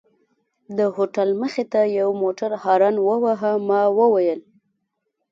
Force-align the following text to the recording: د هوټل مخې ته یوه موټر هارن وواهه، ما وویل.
د 0.77 0.79
هوټل 0.95 1.29
مخې 1.41 1.63
ته 1.71 1.81
یوه 1.99 2.13
موټر 2.23 2.51
هارن 2.63 2.95
وواهه، 3.01 3.51
ما 3.67 3.81
وویل. 3.99 4.41